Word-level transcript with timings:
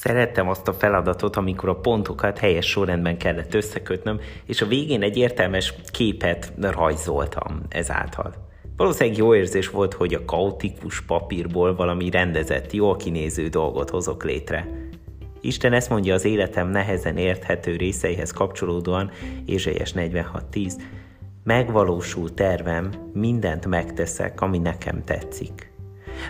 Szerettem 0.00 0.48
azt 0.48 0.68
a 0.68 0.72
feladatot, 0.72 1.36
amikor 1.36 1.68
a 1.68 1.80
pontokat 1.80 2.38
helyes 2.38 2.66
sorrendben 2.66 3.18
kellett 3.18 3.54
összekötnöm, 3.54 4.20
és 4.44 4.62
a 4.62 4.66
végén 4.66 5.02
egy 5.02 5.16
értelmes 5.16 5.74
képet 5.90 6.52
rajzoltam 6.60 7.62
ezáltal. 7.68 8.34
Valószínűleg 8.76 9.18
jó 9.18 9.34
érzés 9.34 9.70
volt, 9.70 9.94
hogy 9.94 10.14
a 10.14 10.24
kaotikus 10.24 11.02
papírból 11.02 11.74
valami 11.74 12.10
rendezett, 12.10 12.72
jól 12.72 12.96
kinéző 12.96 13.48
dolgot 13.48 13.90
hozok 13.90 14.24
létre. 14.24 14.68
Isten 15.40 15.72
ezt 15.72 15.90
mondja 15.90 16.14
az 16.14 16.24
életem 16.24 16.68
nehezen 16.68 17.16
érthető 17.16 17.76
részeihez 17.76 18.30
kapcsolódóan, 18.30 19.10
Ézsaies 19.46 19.92
46.10, 19.92 20.72
megvalósul 21.44 22.34
tervem, 22.34 22.90
mindent 23.12 23.66
megteszek, 23.66 24.40
ami 24.40 24.58
nekem 24.58 25.04
tetszik. 25.04 25.67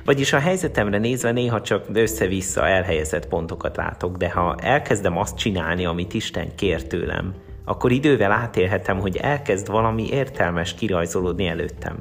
Vagyis 0.05 0.33
a 0.33 0.39
helyzetemre 0.39 0.99
nézve 0.99 1.33
néha 1.33 1.61
csak 1.61 1.85
össze-vissza 1.93 2.67
elhelyezett 2.69 3.29
pontokat 3.29 3.77
látok, 3.77 4.17
de 4.17 4.31
ha 4.31 4.57
elkezdem 4.61 5.19
azt 5.19 5.37
csinálni, 5.37 5.85
amit 5.85 6.15
Isten 6.15 6.55
kér 6.55 6.83
tőlem, 6.83 7.35
akkor 7.65 7.93
idővel 7.93 8.33
átélhetem, 8.33 8.99
hogy 8.99 9.17
elkezd 9.17 9.69
valami 9.69 10.09
értelmes 10.11 10.75
kirajzolódni 10.75 11.47
előttem. 11.47 11.97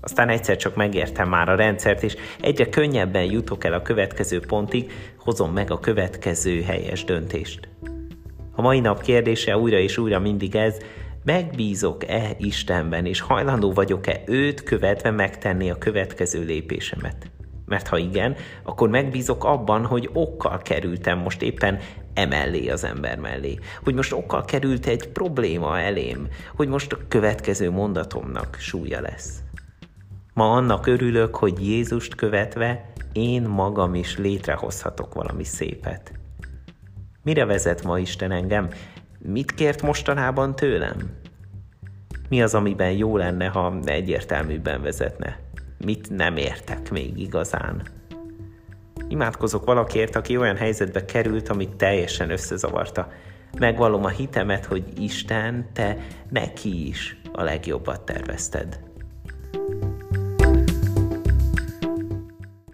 Aztán 0.00 0.28
egyszer 0.28 0.56
csak 0.56 0.74
megértem 0.76 1.28
már 1.28 1.48
a 1.48 1.54
rendszert, 1.54 2.02
és 2.02 2.16
egyre 2.40 2.68
könnyebben 2.68 3.24
jutok 3.24 3.64
el 3.64 3.72
a 3.72 3.82
következő 3.82 4.40
pontig, 4.40 4.92
hozom 5.18 5.52
meg 5.52 5.70
a 5.70 5.80
következő 5.80 6.62
helyes 6.62 7.04
döntést. 7.04 7.68
A 8.54 8.62
mai 8.62 8.80
nap 8.80 9.02
kérdése 9.02 9.56
újra 9.56 9.78
és 9.78 9.98
újra 9.98 10.18
mindig 10.18 10.56
ez, 10.56 10.76
megbízok-e 11.26 12.34
Istenben, 12.38 13.06
és 13.06 13.20
hajlandó 13.20 13.72
vagyok-e 13.72 14.22
őt 14.26 14.62
követve 14.62 15.10
megtenni 15.10 15.70
a 15.70 15.78
következő 15.78 16.44
lépésemet? 16.44 17.30
Mert 17.64 17.88
ha 17.88 17.98
igen, 17.98 18.36
akkor 18.62 18.88
megbízok 18.88 19.44
abban, 19.44 19.86
hogy 19.86 20.10
okkal 20.12 20.58
kerültem 20.58 21.18
most 21.18 21.42
éppen 21.42 21.78
emellé 22.14 22.68
az 22.68 22.84
ember 22.84 23.18
mellé. 23.18 23.58
Hogy 23.84 23.94
most 23.94 24.12
okkal 24.12 24.44
került 24.44 24.86
egy 24.86 25.08
probléma 25.08 25.80
elém, 25.80 26.28
hogy 26.54 26.68
most 26.68 26.92
a 26.92 26.98
következő 27.08 27.70
mondatomnak 27.70 28.56
súlya 28.58 29.00
lesz. 29.00 29.42
Ma 30.34 30.52
annak 30.52 30.86
örülök, 30.86 31.36
hogy 31.36 31.66
Jézust 31.68 32.14
követve 32.14 32.92
én 33.12 33.42
magam 33.42 33.94
is 33.94 34.18
létrehozhatok 34.18 35.14
valami 35.14 35.44
szépet. 35.44 36.12
Mire 37.22 37.44
vezet 37.44 37.84
ma 37.84 37.98
Isten 37.98 38.30
engem? 38.30 38.68
Mit 39.28 39.54
kért 39.54 39.82
mostanában 39.82 40.56
tőlem? 40.56 40.96
Mi 42.28 42.42
az, 42.42 42.54
amiben 42.54 42.92
jó 42.92 43.16
lenne, 43.16 43.46
ha 43.46 43.78
egyértelműbben 43.84 44.82
vezetne? 44.82 45.38
Mit 45.84 46.10
nem 46.10 46.36
értek 46.36 46.90
még 46.90 47.18
igazán? 47.20 47.82
Imádkozok 49.08 49.64
valakért, 49.64 50.16
aki 50.16 50.36
olyan 50.36 50.56
helyzetbe 50.56 51.04
került, 51.04 51.48
amit 51.48 51.76
teljesen 51.76 52.30
összezavarta. 52.30 53.08
Megvallom 53.58 54.04
a 54.04 54.08
hitemet, 54.08 54.64
hogy 54.64 54.84
Isten, 55.00 55.68
te 55.72 55.96
neki 56.28 56.88
is 56.88 57.20
a 57.32 57.42
legjobbat 57.42 58.00
tervezted. 58.00 58.85